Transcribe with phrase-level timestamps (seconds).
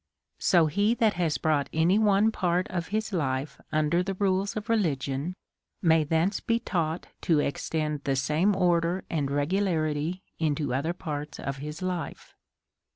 [0.39, 4.55] So he that has brought any one part of his life un der the rules
[4.57, 5.35] of religion,
[5.79, 11.39] may thence be taught to ex tend the same order and regularity into other parts
[11.39, 12.33] of his life.